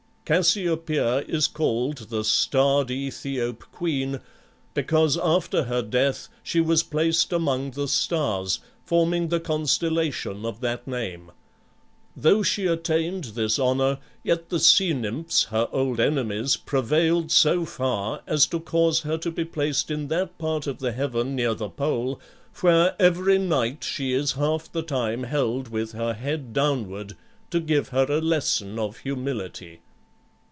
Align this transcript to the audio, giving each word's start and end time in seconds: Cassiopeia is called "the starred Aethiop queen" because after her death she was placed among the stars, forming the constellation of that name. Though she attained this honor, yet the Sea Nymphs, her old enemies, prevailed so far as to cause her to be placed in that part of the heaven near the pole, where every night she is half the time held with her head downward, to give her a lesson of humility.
Cassiopeia 0.23 1.23
is 1.27 1.45
called 1.47 2.07
"the 2.09 2.23
starred 2.23 2.87
Aethiop 2.89 3.69
queen" 3.73 4.21
because 4.73 5.17
after 5.17 5.63
her 5.63 5.81
death 5.81 6.29
she 6.41 6.61
was 6.61 6.83
placed 6.83 7.33
among 7.33 7.71
the 7.71 7.85
stars, 7.89 8.61
forming 8.85 9.27
the 9.27 9.41
constellation 9.41 10.45
of 10.45 10.61
that 10.61 10.87
name. 10.87 11.31
Though 12.15 12.43
she 12.43 12.65
attained 12.65 13.25
this 13.33 13.59
honor, 13.59 13.97
yet 14.23 14.47
the 14.47 14.59
Sea 14.61 14.93
Nymphs, 14.93 15.45
her 15.45 15.67
old 15.73 15.99
enemies, 15.99 16.55
prevailed 16.55 17.29
so 17.29 17.65
far 17.65 18.21
as 18.25 18.45
to 18.47 18.61
cause 18.61 19.01
her 19.01 19.17
to 19.17 19.31
be 19.31 19.43
placed 19.43 19.91
in 19.91 20.07
that 20.07 20.37
part 20.37 20.65
of 20.65 20.79
the 20.79 20.93
heaven 20.93 21.35
near 21.35 21.53
the 21.53 21.67
pole, 21.67 22.21
where 22.61 22.95
every 23.01 23.37
night 23.37 23.83
she 23.83 24.13
is 24.13 24.31
half 24.33 24.71
the 24.71 24.81
time 24.83 25.23
held 25.23 25.67
with 25.67 25.91
her 25.91 26.13
head 26.13 26.53
downward, 26.53 27.17
to 27.49 27.59
give 27.59 27.89
her 27.89 28.05
a 28.07 28.21
lesson 28.21 28.79
of 28.79 28.99
humility. 28.99 29.81